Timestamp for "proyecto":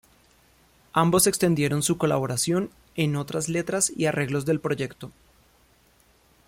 4.59-5.11